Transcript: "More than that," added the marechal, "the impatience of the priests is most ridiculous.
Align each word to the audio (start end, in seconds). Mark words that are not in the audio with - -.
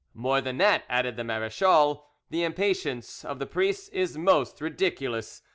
"More 0.15 0.41
than 0.41 0.57
that," 0.57 0.83
added 0.89 1.15
the 1.15 1.23
marechal, 1.23 2.07
"the 2.31 2.43
impatience 2.43 3.23
of 3.23 3.37
the 3.37 3.45
priests 3.45 3.87
is 3.89 4.17
most 4.17 4.59
ridiculous. 4.59 5.43